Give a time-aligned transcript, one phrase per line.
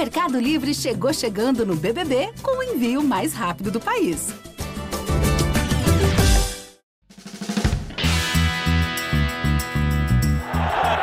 [0.00, 4.32] Mercado Livre chegou chegando no BBB com o envio mais rápido do país.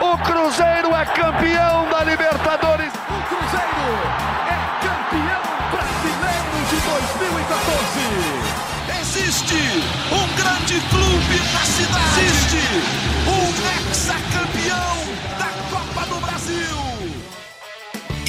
[0.02, 2.92] O Cruzeiro é campeão da Libertadores.
[2.92, 3.86] O Cruzeiro
[4.50, 8.02] é campeão brasileiro de 2014.
[9.00, 9.62] Existe
[10.12, 12.26] um grande clube na cidade.
[12.26, 12.97] Existe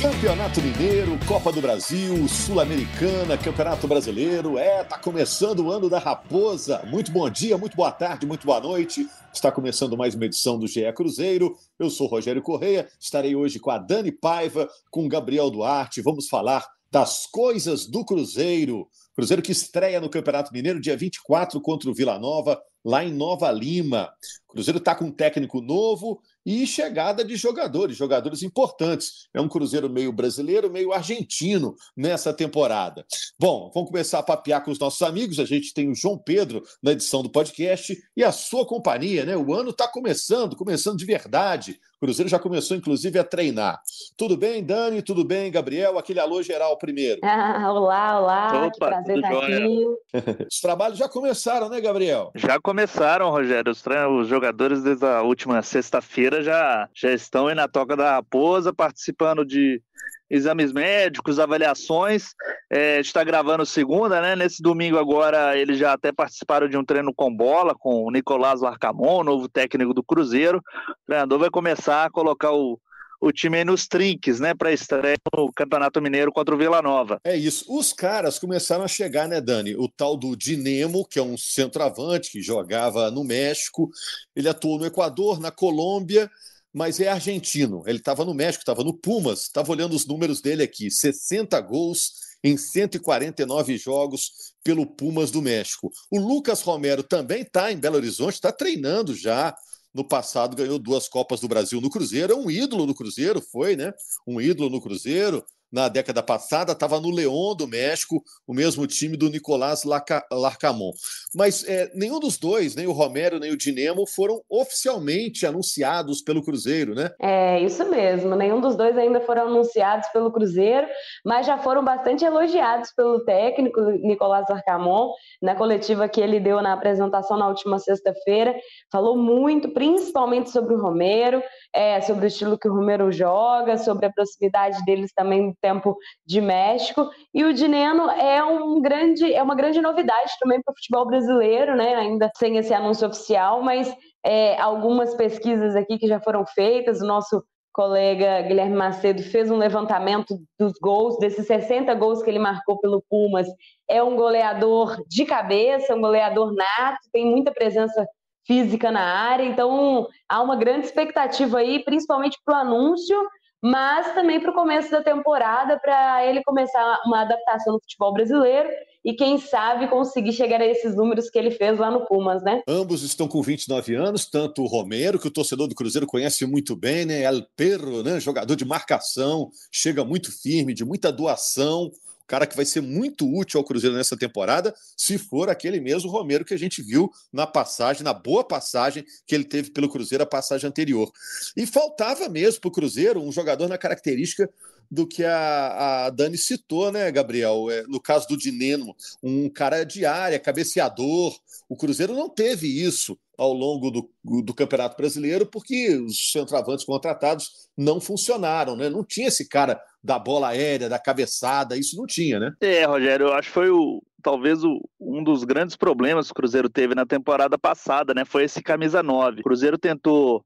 [0.01, 4.57] Campeonato Mineiro, Copa do Brasil, Sul-Americana, Campeonato Brasileiro.
[4.57, 6.85] É, tá começando o ano da Raposa.
[6.87, 9.09] Muito bom dia, muito boa tarde, muito boa noite.
[9.35, 11.57] Está começando mais uma edição do GE Cruzeiro.
[11.77, 16.01] Eu sou Rogério Correia, estarei hoje com a Dani Paiva, com Gabriel Duarte.
[16.01, 18.87] Vamos falar das coisas do Cruzeiro.
[19.17, 23.51] Cruzeiro que estreia no Campeonato Mineiro dia 24 contra o Vila Nova, lá em Nova
[23.51, 24.11] Lima.
[24.49, 29.29] O Cruzeiro está com um técnico novo e chegada de jogadores, jogadores importantes.
[29.35, 33.05] É um Cruzeiro meio brasileiro, meio argentino nessa temporada.
[33.39, 35.39] Bom, vamos começar a papear com os nossos amigos.
[35.39, 39.37] A gente tem o João Pedro na edição do podcast e a sua companhia, né?
[39.37, 41.79] O ano está começando, começando de verdade.
[42.01, 43.83] O Cruzeiro já começou, inclusive, a treinar.
[44.17, 45.03] Tudo bem, Dani?
[45.03, 45.99] Tudo bem, Gabriel?
[45.99, 47.21] Aquele alô geral primeiro.
[47.25, 48.67] Ah, olá, olá.
[48.67, 50.47] Opa, que prazer estar aqui.
[50.49, 52.31] Os trabalhos já começaram, né, Gabriel?
[52.37, 53.73] Já começaram, Rogério.
[53.73, 53.83] Os,
[54.21, 59.43] os jogadores desde a última sexta-feira já, já estão aí na toca da raposa, participando
[59.43, 59.81] de
[60.29, 62.35] exames médicos, avaliações.
[62.71, 64.37] É, está gravando segunda, né?
[64.37, 68.61] Nesse domingo agora eles já até participaram de um treino com bola com o Nicolás
[68.61, 70.59] Larcamon, novo técnico do Cruzeiro.
[70.59, 72.79] O treinador vai começar a colocar o,
[73.21, 77.21] o time aí nos trinques, né, para estreia no Campeonato Mineiro contra o Vila Nova.
[77.25, 77.65] É isso.
[77.69, 79.75] Os caras começaram a chegar, né, Dani?
[79.77, 83.91] O tal do Dinemo, que é um centroavante que jogava no México,
[84.35, 86.31] ele atuou no Equador, na Colômbia,
[86.73, 87.83] mas é argentino.
[87.87, 92.29] Ele estava no México, estava no Pumas, estava olhando os números dele aqui: 60 gols
[92.43, 95.91] em 149 jogos pelo Pumas do México.
[96.11, 99.55] O Lucas Romero também está em Belo Horizonte, está treinando já.
[99.99, 103.75] No passado ganhou duas Copas do Brasil no Cruzeiro, é um ídolo no Cruzeiro, foi,
[103.75, 103.93] né?
[104.25, 109.17] Um ídolo no Cruzeiro na década passada, estava no León do México, o mesmo time
[109.17, 110.93] do Nicolás Larcamon.
[111.35, 116.43] Mas é, nenhum dos dois, nem o Romero nem o Dinemo, foram oficialmente anunciados pelo
[116.43, 117.11] Cruzeiro, né?
[117.21, 118.35] É, isso mesmo.
[118.35, 120.87] Nenhum dos dois ainda foram anunciados pelo Cruzeiro,
[121.25, 125.13] mas já foram bastante elogiados pelo técnico Nicolás Larcamon,
[125.43, 128.55] na coletiva que ele deu na apresentação na última sexta-feira.
[128.91, 131.43] Falou muito, principalmente sobre o Romero,
[131.75, 135.97] é, sobre o estilo que o Romero joga, sobre a proximidade deles também tempo
[136.27, 137.09] de México.
[137.35, 141.77] E o Dineno é um grande, é uma grande novidade também para o futebol brasileiro,
[141.77, 141.95] né?
[141.95, 147.07] Ainda sem esse anúncio oficial, mas é, algumas pesquisas aqui que já foram feitas, o
[147.07, 147.43] nosso
[147.73, 153.03] colega Guilherme Macedo fez um levantamento dos gols, desses 60 gols que ele marcou pelo
[153.09, 153.47] Pumas.
[153.89, 158.05] É um goleador de cabeça, um goleador nato, tem muita presença
[158.45, 163.17] física na área, então há uma grande expectativa aí, principalmente para o anúncio
[163.63, 168.69] mas também para o começo da temporada, para ele começar uma adaptação no futebol brasileiro
[169.05, 172.63] e quem sabe conseguir chegar a esses números que ele fez lá no Pumas, né?
[172.69, 176.77] Ambos estão com 29 anos, tanto o Romero, que o torcedor do Cruzeiro conhece muito
[176.77, 177.23] bem, né?
[177.23, 178.21] El Perro, né?
[178.21, 181.91] Jogador de marcação, chega muito firme, de muita doação
[182.29, 186.45] cara que vai ser muito útil ao Cruzeiro nessa temporada, se for aquele mesmo Romero
[186.45, 190.27] que a gente viu na passagem, na boa passagem que ele teve pelo Cruzeiro a
[190.27, 191.11] passagem anterior.
[191.57, 194.49] E faltava mesmo para o Cruzeiro um jogador na característica
[194.91, 197.71] do que a, a Dani citou, né, Gabriel?
[197.71, 201.37] É, no caso do Dineno, um cara de área, cabeceador.
[201.69, 204.11] O Cruzeiro não teve isso ao longo do,
[204.43, 208.89] do Campeonato Brasileiro porque os centroavantes contratados não funcionaram, né?
[208.89, 212.53] Não tinha esse cara da bola aérea, da cabeçada, isso não tinha, né?
[212.61, 216.35] É, Rogério, eu acho que foi o, talvez o, um dos grandes problemas que o
[216.35, 218.25] Cruzeiro teve na temporada passada, né?
[218.25, 219.41] Foi esse camisa 9.
[219.41, 220.45] O Cruzeiro tentou.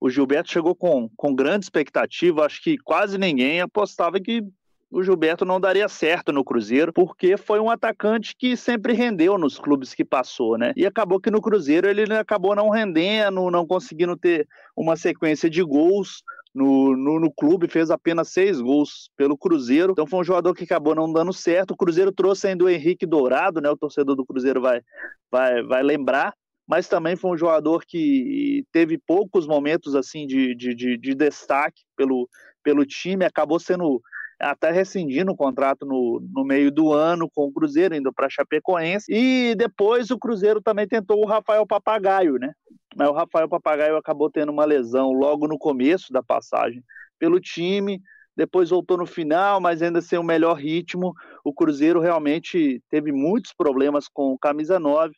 [0.00, 4.42] O Gilberto chegou com, com grande expectativa, acho que quase ninguém apostava que
[4.94, 9.58] o Gilberto não daria certo no Cruzeiro, porque foi um atacante que sempre rendeu nos
[9.58, 10.72] clubes que passou, né?
[10.76, 14.46] E acabou que no Cruzeiro ele acabou não rendendo, não conseguindo ter
[14.76, 16.22] uma sequência de gols
[16.54, 19.90] no, no, no, clube, fez apenas seis gols pelo Cruzeiro.
[19.90, 21.72] Então foi um jogador que acabou não dando certo.
[21.72, 23.68] O Cruzeiro trouxe ainda o Henrique Dourado, né?
[23.68, 24.80] O torcedor do Cruzeiro vai,
[25.28, 26.32] vai, vai lembrar.
[26.66, 31.82] Mas também foi um jogador que teve poucos momentos assim de, de, de, de destaque
[31.96, 32.28] pelo,
[32.62, 34.00] pelo time, acabou sendo
[34.40, 39.06] até rescindindo o contrato no, no meio do ano com o Cruzeiro, indo para Chapecoense.
[39.08, 42.52] E depois o Cruzeiro também tentou o Rafael Papagaio, né?
[42.96, 46.82] Mas o Rafael Papagaio acabou tendo uma lesão logo no começo da passagem
[47.18, 48.00] pelo time.
[48.36, 51.12] depois voltou no final, mas ainda sem o melhor ritmo.
[51.44, 55.14] O Cruzeiro realmente teve muitos problemas com o camisa 9,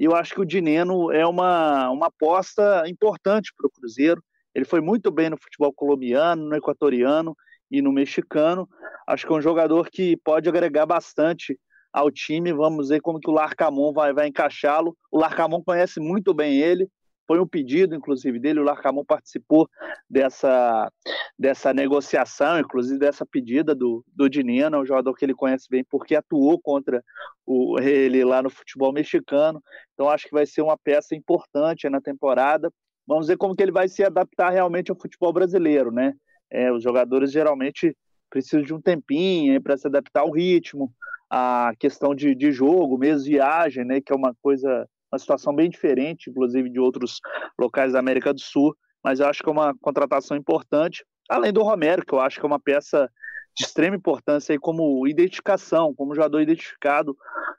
[0.00, 4.24] e eu acho que o Dineno é uma, uma aposta importante para o Cruzeiro.
[4.54, 7.36] Ele foi muito bem no futebol colombiano, no equatoriano
[7.70, 8.66] e no mexicano.
[9.06, 11.60] Acho que é um jogador que pode agregar bastante
[11.92, 12.50] ao time.
[12.50, 14.96] Vamos ver como que o Larcamon vai, vai encaixá-lo.
[15.12, 16.88] O Larcamon conhece muito bem ele,
[17.30, 18.58] foi um pedido, inclusive, dele.
[18.58, 19.70] O Larcamon participou
[20.10, 20.90] dessa,
[21.38, 25.84] dessa negociação, inclusive dessa pedida do, do Dineno, é um jogador que ele conhece bem
[25.88, 27.00] porque atuou contra
[27.46, 29.62] o, ele lá no futebol mexicano.
[29.94, 32.68] Então, acho que vai ser uma peça importante na temporada.
[33.06, 36.14] Vamos ver como que ele vai se adaptar realmente ao futebol brasileiro, né?
[36.50, 37.96] É, os jogadores geralmente
[38.28, 40.92] precisam de um tempinho para se adaptar ao ritmo,
[41.30, 44.00] a questão de, de jogo, mesmo viagem, né?
[44.00, 47.20] Que é uma coisa uma situação bem diferente, inclusive de outros
[47.58, 51.62] locais da América do Sul, mas eu acho que é uma contratação importante, além do
[51.62, 53.10] Romero, que eu acho que é uma peça
[53.56, 57.16] de extrema importância aí como identificação, como jogador identificado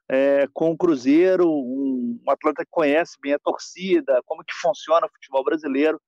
[0.07, 5.06] é, com o Cruzeiro, um, um, atleta que conhece bem a torcida, como que funciona
[5.06, 6.01] o futebol brasileiro.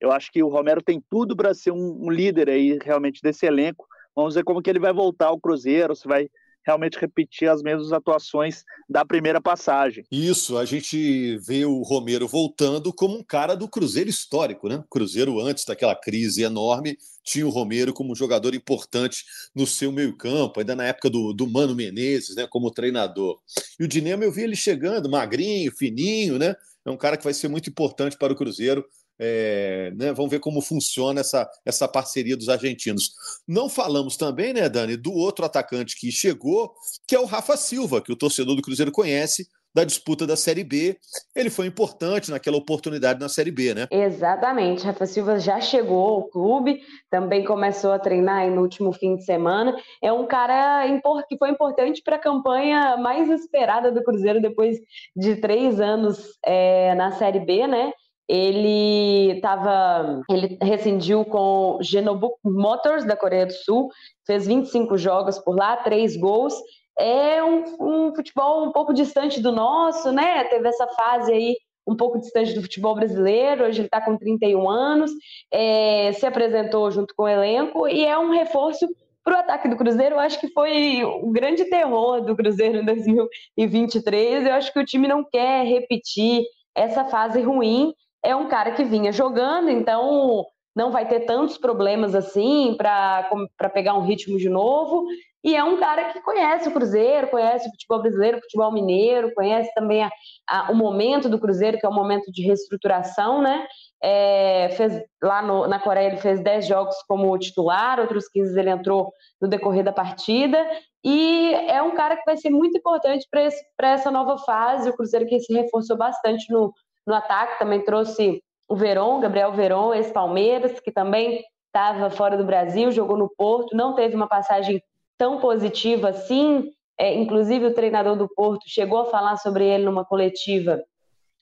[0.00, 3.46] Eu acho que o Romero tem tudo para ser um, um líder aí realmente desse
[3.46, 3.86] elenco.
[4.14, 6.28] Vamos ver como que ele vai voltar ao Cruzeiro, se vai
[6.66, 10.04] realmente repetir as mesmas atuações da primeira passagem.
[10.10, 14.82] Isso, a gente vê o Romero voltando como um cara do Cruzeiro histórico, né?
[14.90, 19.24] Cruzeiro, antes daquela crise enorme, tinha o Romero como um jogador importante
[19.54, 22.46] no seu meio-campo, ainda na época do, do Mano Menezes, né?
[22.50, 23.38] Como treinador.
[23.78, 26.54] E o Dinamo, eu vi ele chegando, magrinho, fininho, né?
[26.84, 28.84] É um cara que vai ser muito importante para o Cruzeiro
[29.18, 33.12] é, né, vamos ver como funciona essa, essa parceria dos argentinos.
[33.46, 36.74] Não falamos também, né, Dani, do outro atacante que chegou,
[37.06, 39.46] que é o Rafa Silva, que o torcedor do Cruzeiro conhece,
[39.76, 40.96] da disputa da Série B.
[41.34, 43.86] Ele foi importante naquela oportunidade na Série B, né?
[43.90, 44.86] Exatamente.
[44.86, 46.80] Rafa Silva já chegou ao clube,
[47.10, 49.76] também começou a treinar no último fim de semana.
[50.02, 50.82] É um cara
[51.28, 54.78] que foi importante para a campanha mais esperada do Cruzeiro depois
[55.14, 57.92] de três anos é, na Série B, né?
[58.28, 63.88] Ele tava, ele rescindiu com Genobu Motors da Coreia do Sul,
[64.26, 66.54] fez 25 jogos por lá, três gols.
[66.98, 70.44] É um, um, futebol um pouco distante do nosso, né?
[70.44, 71.56] Teve essa fase aí
[71.86, 73.64] um pouco distante do futebol brasileiro.
[73.64, 75.10] Hoje ele está com 31 anos,
[75.52, 78.88] é, se apresentou junto com o elenco e é um reforço
[79.22, 80.16] para o ataque do Cruzeiro.
[80.16, 84.46] Eu acho que foi o grande terror do Cruzeiro em 2023.
[84.46, 86.42] Eu acho que o time não quer repetir
[86.74, 87.92] essa fase ruim
[88.24, 93.94] é um cara que vinha jogando, então não vai ter tantos problemas assim para pegar
[93.94, 95.06] um ritmo de novo.
[95.46, 99.32] E é um cara que conhece o Cruzeiro, conhece o futebol brasileiro, o futebol mineiro,
[99.32, 100.10] conhece também a,
[100.48, 103.64] a, o momento do Cruzeiro, que é um momento de reestruturação, né?
[104.02, 108.70] É, fez, lá no, na Coreia ele fez 10 jogos como titular, outros 15 ele
[108.70, 110.58] entrou no decorrer da partida.
[111.04, 114.90] E é um cara que vai ser muito importante para essa nova fase.
[114.90, 116.74] O Cruzeiro que se reforçou bastante no,
[117.06, 122.90] no ataque também trouxe o Veron, Gabriel Veron, ex-Palmeiras, que também estava fora do Brasil,
[122.90, 124.82] jogou no Porto, não teve uma passagem
[125.16, 126.70] tão positiva assim.
[126.98, 130.82] É, inclusive, o treinador do Porto chegou a falar sobre ele numa coletiva,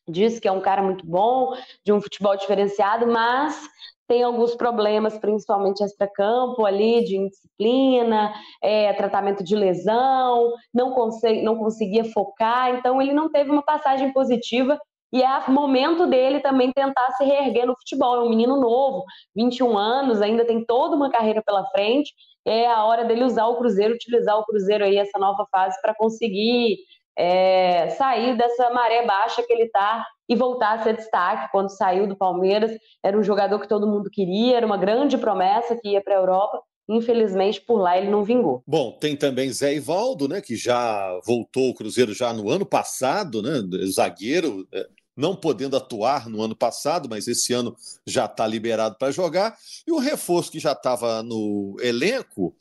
[0.09, 3.69] disse que é um cara muito bom, de um futebol diferenciado, mas
[4.07, 10.95] tem alguns problemas, principalmente extra-campo ali, de indisciplina, é, tratamento de lesão, não,
[11.43, 14.79] não conseguia focar, então ele não teve uma passagem positiva
[15.13, 18.17] e é momento dele também tentar se reerguer no futebol.
[18.17, 22.13] É um menino novo, 21 anos, ainda tem toda uma carreira pela frente.
[22.45, 25.95] É a hora dele usar o Cruzeiro, utilizar o Cruzeiro aí, essa nova fase, para
[25.95, 26.79] conseguir
[27.17, 31.51] é, sair dessa maré baixa que ele está e voltar a ser destaque.
[31.53, 35.77] Quando saiu do Palmeiras, era um jogador que todo mundo queria, era uma grande promessa
[35.81, 36.61] que ia para a Europa.
[36.89, 38.63] Infelizmente, por lá ele não vingou.
[38.67, 43.41] Bom, tem também Zé Ivaldo, né, que já voltou ao Cruzeiro já no ano passado,
[43.41, 44.87] né, zagueiro, é,
[45.17, 47.77] não podendo atuar no ano passado, mas esse ano
[48.07, 49.57] já está liberado para jogar.
[49.87, 52.55] E o reforço que já estava no elenco,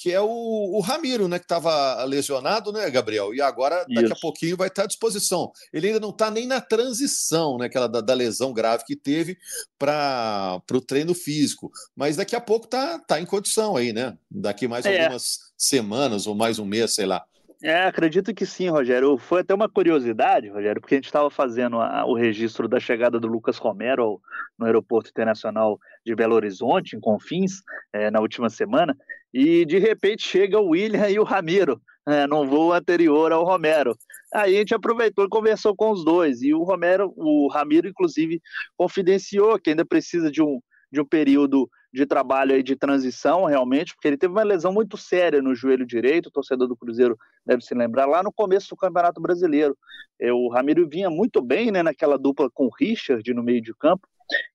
[0.00, 3.34] que é o, o Ramiro, né, que estava lesionado, né, Gabriel?
[3.34, 4.12] E agora, daqui Isso.
[4.12, 5.50] a pouquinho, vai estar à disposição.
[5.72, 9.36] Ele ainda não está nem na transição, né, aquela da, da lesão grave que teve
[9.76, 11.70] para o treino físico.
[11.96, 14.16] Mas daqui a pouco tá, tá em condição aí, né?
[14.30, 15.02] Daqui mais é.
[15.02, 17.24] algumas semanas ou mais um mês, sei lá.
[17.62, 19.18] É, acredito que sim, Rogério.
[19.18, 23.18] Foi até uma curiosidade, Rogério, porque a gente estava fazendo a, o registro da chegada
[23.18, 24.20] do Lucas Romero ao,
[24.56, 27.62] no Aeroporto Internacional de Belo Horizonte, em Confins,
[27.92, 28.96] é, na última semana,
[29.32, 33.96] e de repente chega o William e o Ramiro, é, num voo anterior ao Romero.
[34.32, 38.40] Aí a gente aproveitou e conversou com os dois, e o Romero, o Ramiro, inclusive,
[38.76, 43.94] confidenciou que ainda precisa de um, de um período de trabalho aí de transição, realmente,
[43.94, 47.62] porque ele teve uma lesão muito séria no joelho direito, o torcedor do Cruzeiro deve
[47.62, 49.76] se lembrar, lá no começo do Campeonato Brasileiro.
[50.20, 53.74] É, o Ramiro vinha muito bem né, naquela dupla com o Richard no meio de
[53.74, 54.06] campo,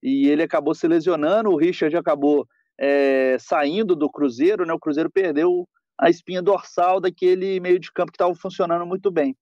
[0.02, 2.48] e ele acabou se lesionando, o Richard acabou
[2.80, 8.12] é, saindo do Cruzeiro, né, o Cruzeiro perdeu a espinha dorsal daquele meio de campo
[8.12, 9.36] que estava funcionando muito bem.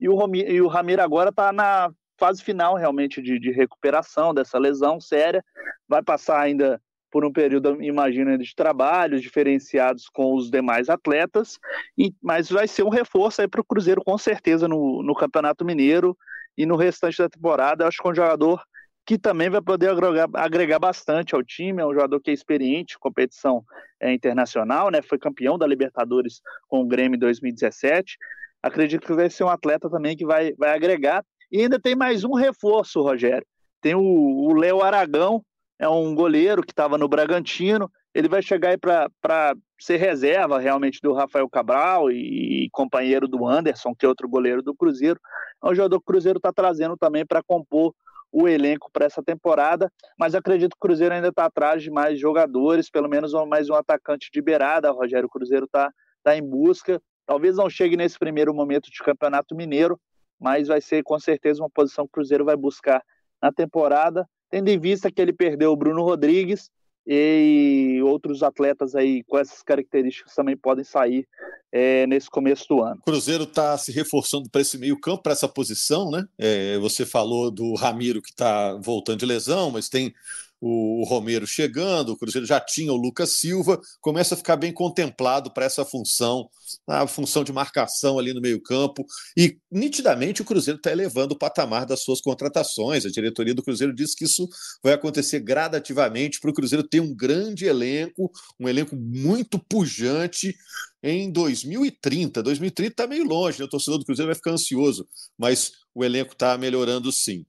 [0.00, 4.58] E o, e o Ramiro agora está na fase final realmente de, de recuperação dessa
[4.58, 5.44] lesão séria,
[5.88, 6.80] vai passar ainda
[7.10, 11.58] por um período, imagino, de trabalhos diferenciados com os demais atletas,
[11.96, 16.16] e, mas vai ser um reforço para o Cruzeiro, com certeza, no, no Campeonato Mineiro
[16.56, 17.84] e no restante da temporada.
[17.84, 18.62] Eu acho que é um jogador
[19.08, 22.98] que também vai poder agregar, agregar bastante ao time, é um jogador que é experiente
[22.98, 23.64] competição
[23.98, 25.00] é, internacional, né?
[25.00, 28.18] foi campeão da Libertadores com o Grêmio em 2017.
[28.62, 31.24] Acredito que vai ser um atleta também que vai, vai agregar.
[31.50, 33.46] E ainda tem mais um reforço, Rogério.
[33.80, 35.42] Tem o Léo Aragão,
[35.78, 37.90] é um goleiro que estava no Bragantino.
[38.14, 43.46] Ele vai chegar aí para ser reserva realmente do Rafael Cabral e, e, companheiro do
[43.46, 45.18] Anderson, que é outro goleiro do Cruzeiro.
[45.64, 47.94] É um jogador que o Cruzeiro está trazendo também para compor
[48.30, 52.20] o elenco para essa temporada, mas acredito que o Cruzeiro ainda está atrás de mais
[52.20, 54.90] jogadores, pelo menos mais um atacante de beirada.
[54.90, 55.90] Rogério, Cruzeiro está
[56.22, 57.00] tá em busca.
[57.26, 59.98] Talvez não chegue nesse primeiro momento de Campeonato Mineiro,
[60.38, 63.02] mas vai ser com certeza uma posição que o Cruzeiro vai buscar
[63.40, 66.70] na temporada tendo em vista que ele perdeu o Bruno Rodrigues
[67.10, 71.26] e outros atletas aí com essas características também podem sair
[71.72, 73.00] é, nesse começo do ano.
[73.02, 76.26] Cruzeiro está se reforçando para esse meio campo, para essa posição, né?
[76.36, 80.12] É, você falou do Ramiro que está voltando de lesão, mas tem
[80.60, 85.52] o Romero chegando, o Cruzeiro já tinha o Lucas Silva, começa a ficar bem contemplado
[85.52, 86.48] para essa função,
[86.86, 89.04] a função de marcação ali no meio-campo.
[89.36, 93.06] E nitidamente o Cruzeiro está elevando o patamar das suas contratações.
[93.06, 94.48] A diretoria do Cruzeiro diz que isso
[94.82, 100.54] vai acontecer gradativamente para o Cruzeiro ter um grande elenco, um elenco muito pujante
[101.02, 102.42] em 2030.
[102.42, 103.64] 2030 está meio longe, né?
[103.64, 105.06] o torcedor do Cruzeiro vai ficar ansioso,
[105.38, 107.44] mas o elenco está melhorando sim.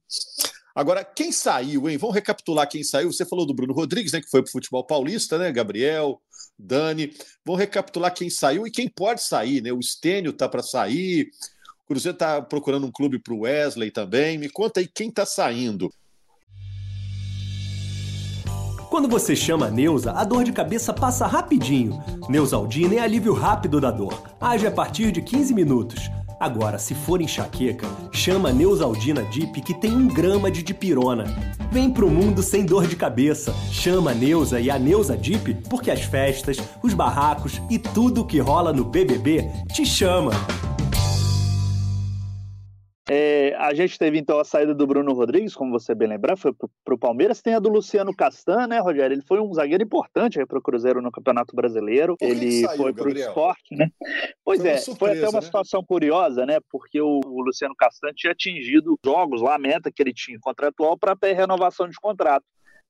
[0.75, 1.97] Agora, quem saiu, hein?
[1.97, 3.11] Vamos recapitular quem saiu.
[3.11, 4.21] Você falou do Bruno Rodrigues, né?
[4.21, 5.51] Que foi para o futebol paulista, né?
[5.51, 6.21] Gabriel,
[6.57, 7.13] Dani.
[7.45, 9.71] Vamos recapitular quem saiu e quem pode sair, né?
[9.71, 11.29] O Stênio tá para sair.
[11.83, 14.37] O Cruzeiro está procurando um clube para o Wesley também.
[14.37, 15.91] Me conta aí quem está saindo.
[18.89, 22.03] Quando você chama a Neuza, a dor de cabeça passa rapidinho.
[22.27, 24.23] Neusaldina é alívio rápido da dor.
[24.41, 26.09] Age a partir de 15 minutos.
[26.39, 31.25] Agora, se for enxaqueca, chama Neusaldina Dip que tem um grama de dipirona.
[31.69, 33.53] Vem pro mundo sem dor de cabeça.
[33.69, 38.39] Chama a Neuza e a Neuza Dip porque as festas, os barracos e tudo que
[38.39, 40.31] rola no BBB te chama.
[43.11, 46.53] É, a gente teve então a saída do Bruno Rodrigues, como você bem lembrar, foi
[46.53, 47.41] para o Palmeiras.
[47.41, 49.15] Tem a do Luciano Castan, né, Rogério?
[49.15, 52.15] Ele foi um zagueiro importante para o Cruzeiro no Campeonato Brasileiro.
[52.21, 53.89] ele saiu, foi para o esporte, né?
[54.45, 55.45] Pois foi é, surpresa, foi até uma né?
[55.45, 56.59] situação curiosa, né?
[56.69, 60.95] Porque o, o Luciano Castan tinha atingido jogos lá, a meta que ele tinha contratual
[60.95, 62.45] para ter renovação de contrato.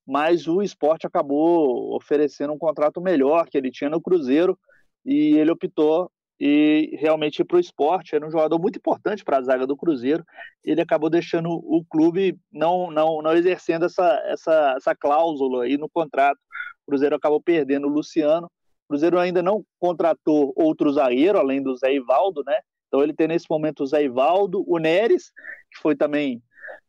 [0.05, 4.59] Mas o esporte acabou oferecendo um contrato melhor que ele tinha no Cruzeiro
[5.05, 8.15] e ele optou e realmente para o esporte.
[8.15, 10.23] Era um jogador muito importante para a zaga do Cruzeiro.
[10.63, 15.89] Ele acabou deixando o clube não, não, não exercendo essa, essa, essa cláusula aí no
[15.89, 16.39] contrato.
[16.85, 18.45] O Cruzeiro acabou perdendo o Luciano.
[18.45, 22.57] O Cruzeiro ainda não contratou outro zagueiro, além do Zé Ivaldo, né?
[22.87, 25.31] Então ele tem nesse momento o Zé Ivaldo, o Neres,
[25.71, 26.41] que foi também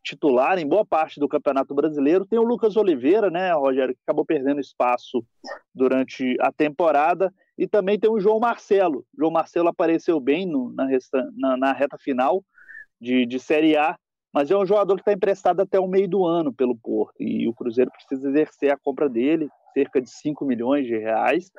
[0.02, 2.24] titular em boa parte do Campeonato Brasileiro.
[2.24, 5.24] Tem o Lucas Oliveira, né, Rogério, que acabou perdendo espaço
[5.74, 7.32] durante a temporada.
[7.60, 9.00] E também tem o João Marcelo.
[9.14, 12.42] O João Marcelo apareceu bem no, na, resta, na, na, reta final
[12.98, 13.98] de, de Série A,
[14.32, 17.16] mas é um jogador que está emprestado até o meio do ano pelo Porto.
[17.20, 21.50] E o Cruzeiro precisa exercer a compra dele, cerca de 5 milhões de reais.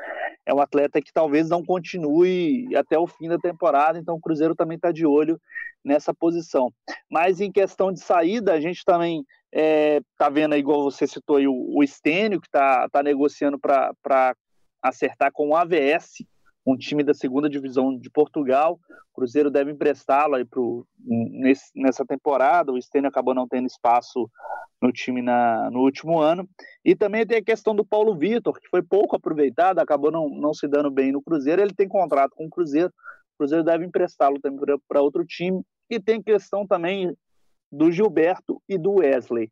[0.43, 4.55] É um atleta que talvez não continue até o fim da temporada, então o Cruzeiro
[4.55, 5.39] também está de olho
[5.86, 6.74] nessa posição.
[7.12, 11.36] Mas em questão de saída, a gente também está é, tá vendo, igual você citou
[11.36, 14.36] aí, o, o Estênio, que está tá negociando para
[14.82, 16.24] acertar com o AVS,
[16.66, 18.80] um time da segunda divisão de Portugal.
[19.12, 22.72] O Cruzeiro deve emprestá-lo aí pro, nesse, nessa temporada.
[22.72, 24.30] O Stênio acabou não tendo espaço
[24.82, 26.48] no time na, no último ano.
[26.84, 30.54] E também tem a questão do Paulo Vitor, que foi pouco aproveitado, acabou não, não
[30.54, 31.62] se dando bem no Cruzeiro.
[31.62, 32.90] Ele tem contrato com o Cruzeiro.
[32.90, 35.64] O Cruzeiro deve emprestá-lo também para outro time.
[35.90, 37.16] E tem questão também
[37.72, 39.50] do Gilberto e do Wesley.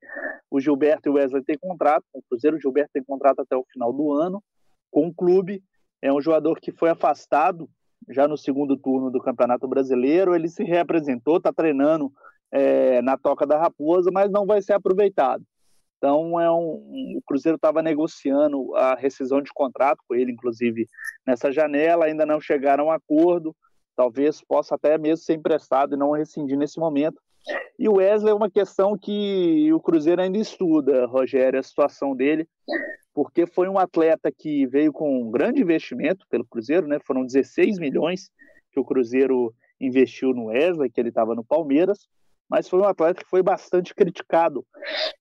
[0.50, 2.58] O Gilberto e o Wesley têm contrato com o Cruzeiro.
[2.58, 4.44] O Gilberto tem contrato até o final do ano
[4.90, 5.64] com o clube.
[6.02, 7.70] É um jogador que foi afastado
[8.10, 10.36] já no segundo turno do Campeonato Brasileiro.
[10.36, 12.12] Ele se reapresentou, está treinando
[12.52, 15.44] é, na Toca da Raposa, mas não vai ser aproveitado.
[15.98, 20.88] Então é um, o Cruzeiro estava negociando a rescisão de contrato com ele, inclusive
[21.28, 23.54] nessa janela, ainda não chegaram a um acordo.
[23.98, 27.22] Talvez possa até mesmo ser emprestado e não rescindir nesse momento.
[27.78, 32.48] E o Wesley é uma questão que o Cruzeiro ainda estuda, Rogério, a situação dele,
[33.14, 37.00] porque foi um atleta que veio com um grande investimento pelo Cruzeiro, né?
[37.06, 38.30] Foram 16 milhões
[38.72, 42.08] que o Cruzeiro investiu no Wesley, que ele estava no Palmeiras,
[42.50, 44.66] mas foi um atleta que foi bastante criticado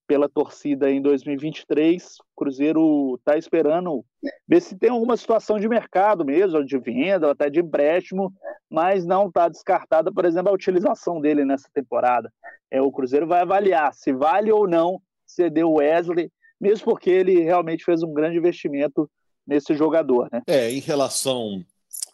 [0.06, 2.16] pela torcida em 2023.
[2.20, 4.04] O Cruzeiro está esperando
[4.46, 8.32] ver se tem alguma situação de mercado mesmo, de venda, ou até de empréstimo,
[8.70, 12.32] mas não está descartada, por exemplo, a utilização dele nessa temporada.
[12.70, 17.42] É, o Cruzeiro vai avaliar se vale ou não ceder o Wesley, mesmo porque ele
[17.42, 19.08] realmente fez um grande investimento
[19.46, 20.28] nesse jogador.
[20.32, 20.42] Né?
[20.46, 21.64] É, em relação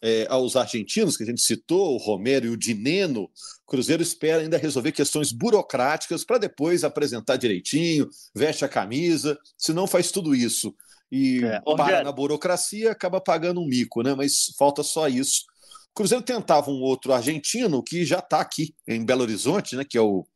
[0.03, 4.43] é, aos argentinos, que a gente citou, o Romero e o Dineno, o Cruzeiro espera
[4.43, 10.35] ainda resolver questões burocráticas para depois apresentar direitinho, veste a camisa, se não faz tudo
[10.35, 10.75] isso
[11.15, 14.15] e é, para na burocracia, acaba pagando um mico, né?
[14.17, 15.45] Mas falta só isso.
[15.93, 19.85] O Cruzeiro tentava um outro argentino que já está aqui em Belo Horizonte, né?
[19.89, 20.27] Que é o,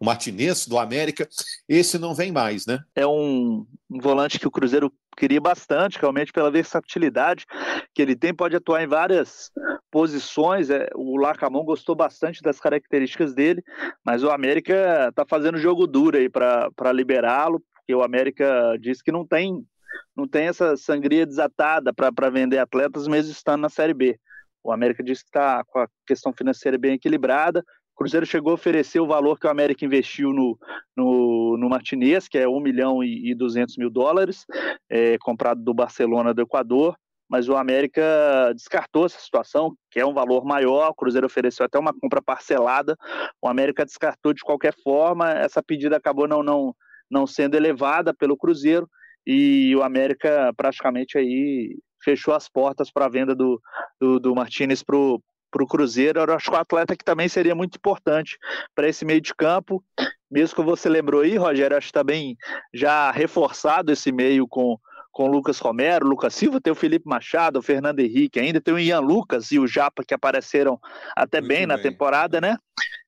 [0.00, 1.28] o Martinez do América.
[1.68, 2.80] Esse não vem mais, né?
[2.96, 7.46] É um, um volante que o Cruzeiro queria bastante, realmente pela versatilidade
[7.94, 9.50] que ele tem, pode atuar em várias
[9.90, 10.70] posições.
[10.70, 13.62] É, o Lacamon gostou bastante das características dele,
[14.04, 19.12] mas o América está fazendo jogo duro aí para liberá-lo, porque o América diz que
[19.12, 19.64] não tem
[20.14, 24.18] não tem essa sangria desatada para vender atletas, mesmo estando na Série B.
[24.62, 27.64] O América diz que está com a questão financeira bem equilibrada,
[27.96, 30.58] Cruzeiro chegou a oferecer o valor que o América investiu no,
[30.94, 34.44] no, no Martinez, que é 1 milhão e, e 200 mil dólares,
[34.88, 36.94] é, comprado do Barcelona do Equador,
[37.28, 41.78] mas o América descartou essa situação, que é um valor maior, o Cruzeiro ofereceu até
[41.78, 42.96] uma compra parcelada,
[43.42, 46.76] o América descartou de qualquer forma, essa pedida acabou não, não,
[47.10, 48.88] não sendo elevada pelo Cruzeiro,
[49.26, 53.60] e o América praticamente aí fechou as portas para a venda do,
[54.00, 55.20] do, do Martinez para o
[55.56, 58.36] para o Cruzeiro, eu acho que um atleta que também seria muito importante
[58.74, 59.82] para esse meio de campo.
[60.30, 62.36] Mesmo que você lembrou aí, Rogério, acho que está bem
[62.74, 64.78] já reforçado esse meio com
[65.16, 68.74] com o Lucas Romero, Lucas Silva, tem o Felipe Machado, o Fernando Henrique, ainda tem
[68.74, 70.78] o Ian Lucas e o Japa que apareceram
[71.16, 72.58] até bem, bem, na temporada, né?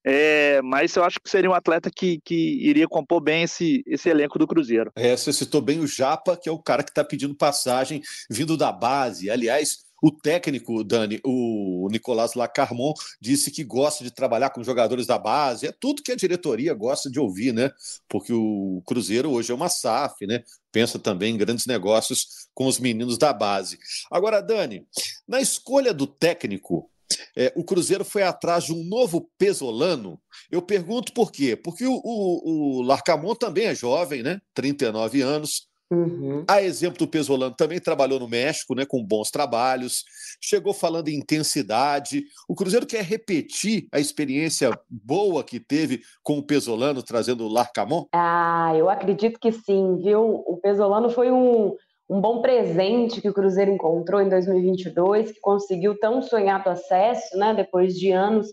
[0.02, 4.08] É, mas eu acho que seria um atleta que, que iria compor bem esse, esse
[4.08, 4.90] elenco do Cruzeiro.
[4.96, 8.56] É, você citou bem o Japa, que é o cara que está pedindo passagem vindo
[8.56, 9.28] da base.
[9.28, 15.18] Aliás, o técnico, Dani, o Nicolás Lacarmon, disse que gosta de trabalhar com jogadores da
[15.18, 15.66] base.
[15.66, 17.70] É tudo que a diretoria gosta de ouvir, né?
[18.08, 20.42] Porque o Cruzeiro hoje é uma SAF, né?
[20.70, 23.78] Pensa também em grandes negócios com os meninos da base.
[24.10, 24.86] Agora, Dani,
[25.26, 26.90] na escolha do técnico,
[27.36, 30.20] é, o Cruzeiro foi atrás de um novo pesolano.
[30.50, 31.56] Eu pergunto por quê?
[31.56, 34.40] Porque o, o, o Larcamon também é jovem, né?
[34.54, 36.44] 39 anos, Uhum.
[36.46, 40.04] A exemplo do Pesolano, também trabalhou no México, né, com bons trabalhos,
[40.40, 42.24] chegou falando em intensidade.
[42.46, 48.04] O Cruzeiro quer repetir a experiência boa que teve com o Pesolano, trazendo o Larcamon?
[48.12, 50.42] Ah, eu acredito que sim, viu?
[50.46, 51.74] O Pesolano foi um,
[52.08, 57.54] um bom presente que o Cruzeiro encontrou em 2022, que conseguiu tão sonhado acesso, né,
[57.54, 58.48] depois de anos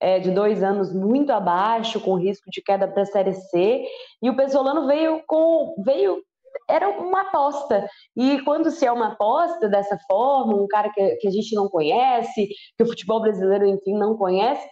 [0.00, 3.84] é, de dois anos muito abaixo, com risco de queda para a Série C,
[4.22, 6.22] e o Pesolano veio com veio
[6.68, 7.86] era uma aposta.
[8.16, 11.68] E quando se é uma aposta dessa forma, um cara que, que a gente não
[11.68, 14.66] conhece, que o futebol brasileiro, enfim, não conhece,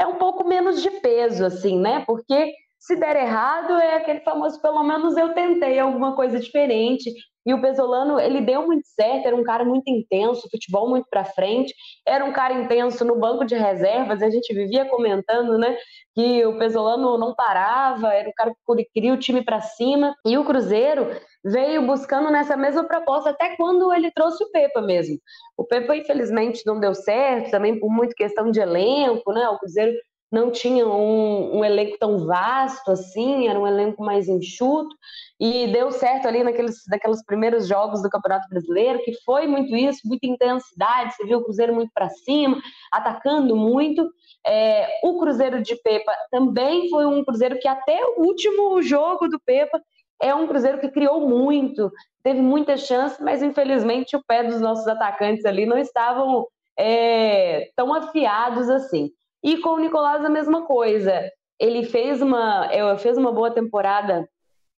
[0.00, 2.04] é um pouco menos de peso, assim, né?
[2.06, 7.12] Porque se der errado, é aquele famoso, pelo menos eu tentei alguma coisa diferente.
[7.48, 11.24] E o Pesolano, ele deu muito certo, era um cara muito intenso, futebol muito para
[11.24, 11.74] frente,
[12.06, 15.74] era um cara intenso no banco de reservas, a gente vivia comentando, né,
[16.14, 20.14] que o Pesolano não parava, era um cara que queria o time para cima.
[20.26, 21.08] E o Cruzeiro
[21.42, 25.16] veio buscando nessa mesma proposta até quando ele trouxe o Pepa mesmo.
[25.56, 29.48] O Pepa, infelizmente, não deu certo, também por muito questão de elenco, né?
[29.48, 29.92] O Cruzeiro
[30.30, 34.94] não tinha um, um, elenco tão vasto assim, era um elenco mais enxuto,
[35.40, 40.00] e deu certo ali naqueles, naqueles primeiros jogos do Campeonato Brasileiro, que foi muito isso,
[40.04, 42.60] muita intensidade, você viu o Cruzeiro muito para cima,
[42.92, 44.08] atacando muito.
[44.46, 49.40] É, o Cruzeiro de Pepa também foi um Cruzeiro que até o último jogo do
[49.40, 49.80] Pepa
[50.20, 51.90] é um Cruzeiro que criou muito,
[52.22, 56.46] teve muita chance, mas infelizmente o pé dos nossos atacantes ali não estavam
[56.78, 59.10] é, tão afiados assim.
[59.42, 61.30] E com o Nicolás a mesma coisa.
[61.58, 64.28] Ele fez uma, é, fez uma boa temporada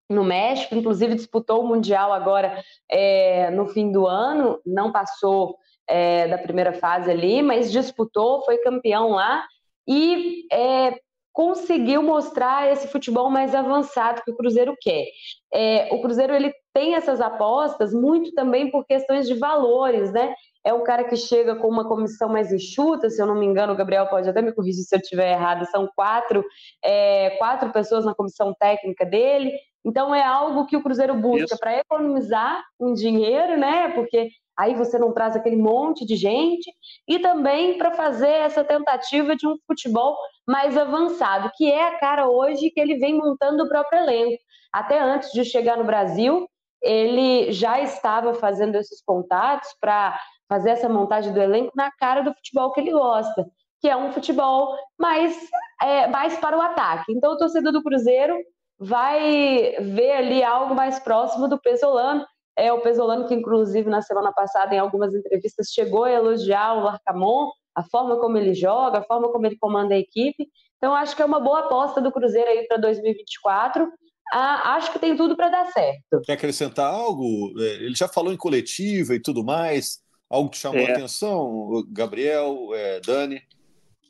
[0.09, 5.55] no México, inclusive disputou o Mundial agora é, no fim do ano, não passou
[5.87, 9.45] é, da primeira fase ali, mas disputou, foi campeão lá
[9.87, 10.99] e é,
[11.31, 15.05] conseguiu mostrar esse futebol mais avançado que o Cruzeiro quer.
[15.53, 20.33] É, o Cruzeiro ele tem essas apostas muito também por questões de valores, né?
[20.63, 23.73] É um cara que chega com uma comissão mais enxuta, se eu não me engano,
[23.73, 26.43] o Gabriel pode até me corrigir se eu estiver errado, são quatro,
[26.83, 29.51] é, quatro pessoas na comissão técnica dele.
[29.85, 33.89] Então é algo que o Cruzeiro busca para economizar um dinheiro, né?
[33.93, 36.69] Porque aí você não traz aquele monte de gente,
[37.07, 42.27] e também para fazer essa tentativa de um futebol mais avançado, que é a cara
[42.27, 44.43] hoje que ele vem montando o próprio elenco.
[44.73, 46.45] Até antes de chegar no Brasil,
[46.81, 50.19] ele já estava fazendo esses contatos para
[50.49, 53.45] fazer essa montagem do elenco na cara do futebol que ele gosta,
[53.79, 55.37] que é um futebol mais,
[55.81, 57.13] é, mais para o ataque.
[57.13, 58.35] Então, o torcedor do Cruzeiro
[58.77, 62.25] vai ver ali algo mais próximo do Pesolano,
[62.57, 66.83] é o Pesolano que, inclusive, na semana passada, em algumas entrevistas, chegou a elogiar o
[66.83, 70.47] Larcamon, a forma como ele joga, a forma como ele comanda a equipe.
[70.77, 73.89] Então, acho que é uma boa aposta do Cruzeiro aí para 2024.
[74.33, 76.21] Ah, acho que tem tudo para dar certo.
[76.25, 77.53] Quer acrescentar algo?
[77.59, 79.99] É, ele já falou em coletiva e tudo mais.
[80.29, 80.91] Algo que chamou é.
[80.91, 83.41] a atenção, Gabriel, é, Dani?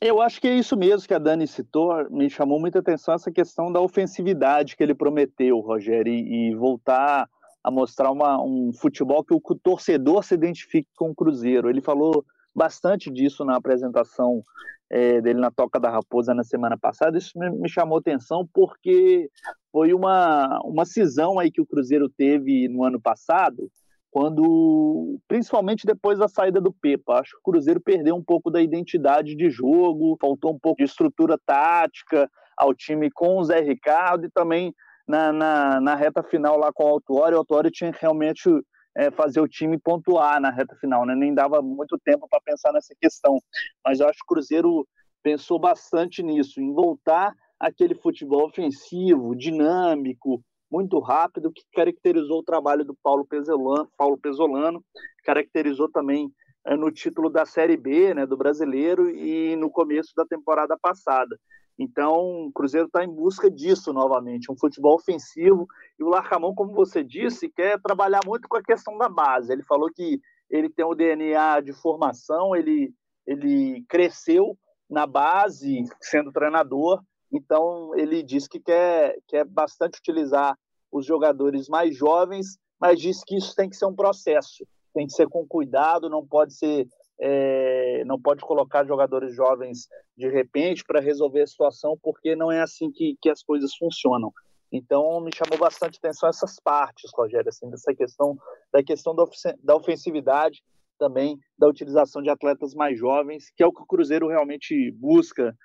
[0.01, 2.09] Eu acho que é isso mesmo que a Dani citou.
[2.09, 7.29] Me chamou muita atenção essa questão da ofensividade que ele prometeu, Rogério, e, e voltar
[7.63, 11.69] a mostrar uma, um futebol que o torcedor se identifique com o Cruzeiro.
[11.69, 14.41] Ele falou bastante disso na apresentação
[14.89, 17.17] é, dele na Toca da Raposa na semana passada.
[17.17, 19.29] Isso me, me, chamou atenção porque
[19.71, 23.69] foi uma, uma cisão aí que o Cruzeiro teve no ano passado,
[24.11, 27.19] quando principalmente depois da saída do Pepa.
[27.19, 30.85] Acho que o Cruzeiro perdeu um pouco da identidade de jogo, faltou um pouco de
[30.85, 34.73] estrutura tática ao time com o Zé Ricardo e também
[35.07, 38.47] na, na, na reta final lá com o Autuori, o Autuori tinha que realmente
[38.95, 41.15] é, fazer o time pontuar na reta final, né?
[41.15, 43.39] nem dava muito tempo para pensar nessa questão.
[43.83, 44.87] Mas eu acho que o Cruzeiro
[45.23, 52.85] pensou bastante nisso, em voltar aquele futebol ofensivo, dinâmico, muito rápido, que caracterizou o trabalho
[52.85, 54.83] do Paulo Pesolano, Paulo Pesolano
[55.23, 56.31] caracterizou também
[56.65, 61.39] é, no título da Série B, né, do Brasileiro, e no começo da temporada passada.
[61.77, 65.65] Então, o Cruzeiro está em busca disso novamente, um futebol ofensivo.
[65.97, 69.51] E o Larcamão, como você disse, quer trabalhar muito com a questão da base.
[69.51, 72.93] Ele falou que ele tem o DNA de formação, ele,
[73.25, 74.57] ele cresceu
[74.89, 80.57] na base sendo treinador, então ele diz que quer, quer bastante utilizar
[80.91, 85.13] os jogadores mais jovens, mas diz que isso tem que ser um processo, tem que
[85.13, 86.87] ser com cuidado, não pode ser
[87.21, 92.61] é, não pode colocar jogadores jovens de repente para resolver a situação, porque não é
[92.61, 94.31] assim que, que as coisas funcionam.
[94.71, 98.37] Então me chamou bastante atenção essas partes, Rogério, assim, dessa questão
[98.71, 99.15] da questão
[99.63, 100.61] da ofensividade,
[100.97, 105.55] também da utilização de atletas mais jovens, que é o que o Cruzeiro realmente busca,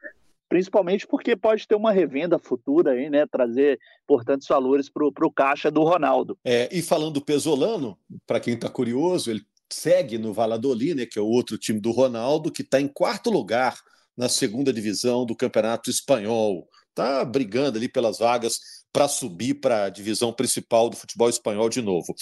[0.54, 3.26] principalmente porque pode ter uma revenda futura aí, né?
[3.26, 6.38] Trazer importantes valores para o caixa do Ronaldo.
[6.44, 11.18] É, e falando do Pesolano, para quem está curioso, ele segue no Valladolid, né, que
[11.18, 13.76] é o outro time do Ronaldo, que está em quarto lugar
[14.16, 16.68] na segunda divisão do Campeonato Espanhol.
[16.90, 18.60] Está brigando ali pelas vagas
[18.92, 22.14] para subir para a divisão principal do futebol espanhol de novo.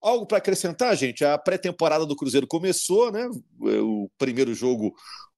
[0.00, 1.22] Algo para acrescentar, gente?
[1.22, 3.28] A pré-temporada do Cruzeiro começou, né?
[3.60, 4.94] O primeiro jogo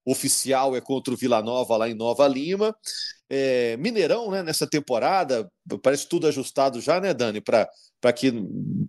[0.07, 2.75] oficial é contra o Vila Nova lá em Nova Lima.
[3.29, 5.51] É, Mineirão, né, nessa temporada,
[5.83, 7.69] parece tudo ajustado já, né, Dani, para
[8.15, 8.33] que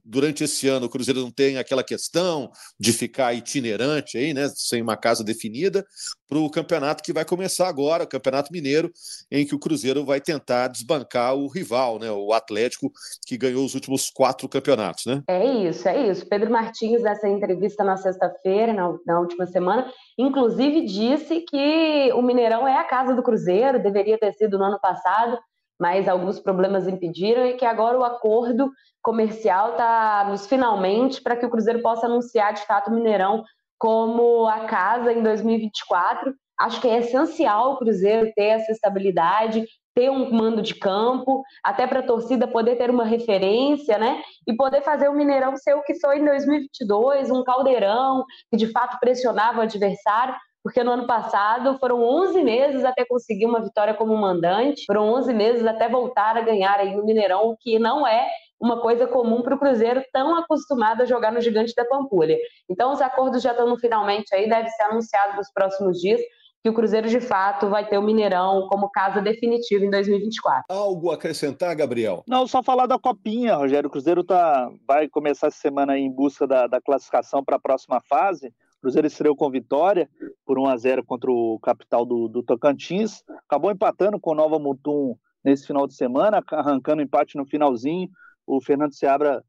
[0.05, 4.81] durante esse ano o Cruzeiro não tenha aquela questão de ficar itinerante aí, né, sem
[4.81, 5.85] uma casa definida,
[6.27, 8.91] para o campeonato que vai começar agora, o Campeonato Mineiro,
[9.31, 12.91] em que o Cruzeiro vai tentar desbancar o rival, né, o Atlético,
[13.25, 15.23] que ganhou os últimos quatro campeonatos, né?
[15.27, 16.27] É isso, é isso.
[16.27, 22.67] Pedro Martins, nessa entrevista na sexta-feira, na, na última semana, inclusive disse que o Mineirão
[22.67, 25.37] é a casa do Cruzeiro, deveria ter sido no ano passado,
[25.79, 31.45] mas alguns problemas impediram e que agora o acordo comercial está nos finalmente para que
[31.45, 33.43] o Cruzeiro possa anunciar de fato o Mineirão
[33.77, 36.33] como a casa em 2024.
[36.59, 39.63] Acho que é essencial o Cruzeiro ter essa estabilidade,
[39.93, 44.21] ter um mando de campo, até para a torcida poder ter uma referência, né?
[44.47, 48.67] E poder fazer o Mineirão ser o que foi em 2022, um caldeirão que de
[48.71, 53.93] fato pressionava o adversário porque no ano passado foram 11 meses até conseguir uma vitória
[53.93, 58.05] como mandante, foram 11 meses até voltar a ganhar aí no Mineirão, o que não
[58.05, 58.27] é
[58.59, 62.37] uma coisa comum para o Cruzeiro tão acostumado a jogar no Gigante da Pampulha.
[62.69, 66.19] Então os acordos já estão no finalmente aí, deve ser anunciado nos próximos dias
[66.63, 70.65] que o Cruzeiro de fato vai ter o Mineirão como casa definitiva em 2024.
[70.69, 72.23] Algo a acrescentar, Gabriel?
[72.27, 73.87] Não, só falar da Copinha, Rogério.
[73.87, 78.01] O Cruzeiro tá, vai começar essa semana em busca da, da classificação para a próxima
[78.01, 78.53] fase.
[78.81, 80.09] Cruzeiro estreou com vitória
[80.45, 83.23] por 1 a 0 contra o capital do, do Tocantins.
[83.47, 88.09] Acabou empatando com o Nova Mutum nesse final de semana, arrancando empate no finalzinho.
[88.45, 89.43] O Fernando Seabra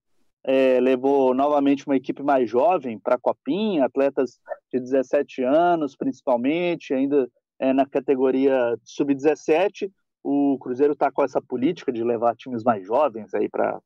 [0.44, 4.38] é, levou novamente uma equipe mais jovem para a Copinha, atletas
[4.72, 9.90] de 17 anos, principalmente, ainda é, na categoria sub-17.
[10.22, 13.80] O Cruzeiro está com essa política de levar times mais jovens aí para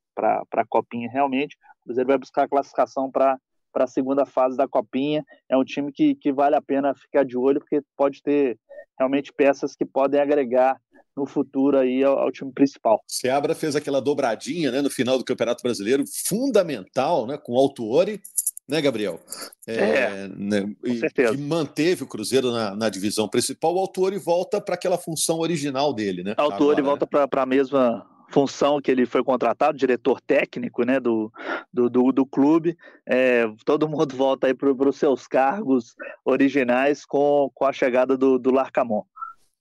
[0.53, 1.57] a Copinha, realmente.
[1.81, 3.39] O Cruzeiro vai buscar a classificação para
[3.73, 5.25] para a segunda fase da Copinha.
[5.49, 8.59] É um time que, que vale a pena ficar de olho, porque pode ter
[8.99, 10.79] realmente peças que podem agregar
[11.17, 13.03] no futuro aí ao, ao, time principal.
[13.07, 18.21] Seabra fez aquela dobradinha né, no final do Campeonato Brasileiro, fundamental, né, com o Autuori,
[18.69, 19.21] né, Gabriel?
[19.67, 21.35] É, é né, com certeza.
[21.35, 23.75] Que manteve o Cruzeiro na, na divisão principal.
[23.75, 26.35] O Autuori volta para aquela função original dele, né?
[26.39, 27.27] O Autuori volta né?
[27.27, 31.31] para a mesma função que ele foi contratado, diretor técnico né, do,
[31.73, 32.77] do, do, do clube.
[33.07, 38.39] É, todo mundo volta aí para os seus cargos originais com, com a chegada do,
[38.39, 39.03] do Larcamon.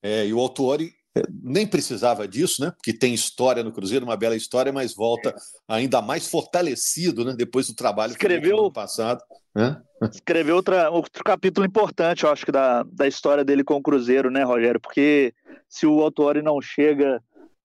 [0.02, 2.72] É, e o Autuori é, nem precisava disso, né?
[2.72, 5.36] Porque tem história no Cruzeiro, uma bela história, mas volta
[5.68, 7.34] ainda mais fortalecido, né?
[7.38, 9.22] Depois do trabalho escreveu no ano passado.
[9.54, 9.80] Né?
[10.10, 14.32] Escreveu outra, outro capítulo importante, eu acho que da, da história dele com o Cruzeiro,
[14.32, 14.80] né, Rogério?
[14.80, 15.34] Porque
[15.68, 17.22] se o Autori não chega,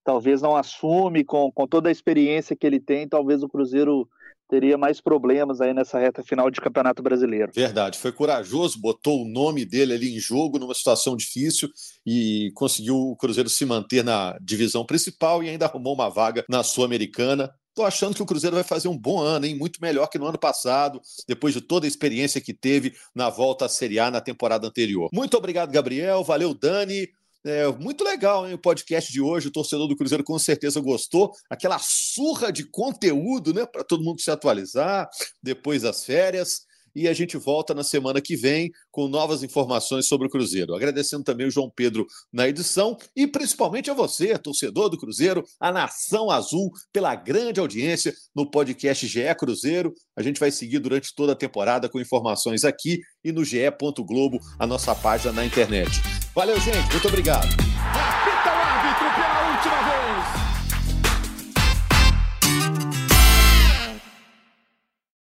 [0.07, 4.09] talvez não assume com, com toda a experiência que ele tem, talvez o Cruzeiro
[4.49, 7.51] teria mais problemas aí nessa reta final de Campeonato Brasileiro.
[7.53, 11.69] Verdade, foi corajoso, botou o nome dele ali em jogo numa situação difícil
[12.07, 16.63] e conseguiu o Cruzeiro se manter na divisão principal e ainda arrumou uma vaga na
[16.63, 17.53] Sul-Americana.
[17.75, 19.57] Tô achando que o Cruzeiro vai fazer um bom ano, hein?
[19.59, 23.65] Muito melhor que no ano passado, depois de toda a experiência que teve na volta
[23.65, 25.11] à Série A na temporada anterior.
[25.13, 26.23] Muito obrigado, Gabriel.
[26.23, 27.09] Valeu, Dani.
[27.47, 28.55] É, muito legal, hein?
[28.55, 31.31] O podcast de hoje, o torcedor do Cruzeiro com certeza gostou.
[31.49, 33.65] Aquela surra de conteúdo, né?
[33.65, 35.09] Para todo mundo se atualizar
[35.41, 36.67] depois das férias.
[36.93, 40.75] E a gente volta na semana que vem com novas informações sobre o Cruzeiro.
[40.75, 45.71] Agradecendo também o João Pedro na edição e principalmente a você, torcedor do Cruzeiro, a
[45.71, 49.95] Nação Azul, pela grande audiência no podcast GE Cruzeiro.
[50.17, 54.67] A gente vai seguir durante toda a temporada com informações aqui e no ge.globo, a
[54.67, 56.26] nossa página na internet.
[56.37, 56.93] Valeu, gente.
[56.93, 57.47] Muito obrigado.
[57.47, 59.96] Apita o árbitro pela última vez.